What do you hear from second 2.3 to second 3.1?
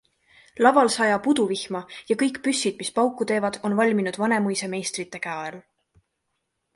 püssid, mis